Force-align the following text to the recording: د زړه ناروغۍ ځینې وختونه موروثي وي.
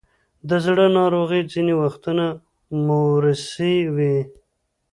د 0.49 0.51
زړه 0.65 0.85
ناروغۍ 0.99 1.41
ځینې 1.53 1.73
وختونه 1.81 2.25
موروثي 2.85 3.77
وي. 3.95 4.17